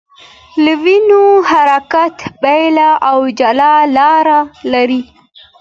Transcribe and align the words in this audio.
د 0.63 0.65
وینو 0.83 1.23
حرکت 1.51 2.15
بېل 2.41 2.77
او 3.09 3.19
جلا 3.39 3.73
لار 3.97 4.27
لري. 4.73 5.01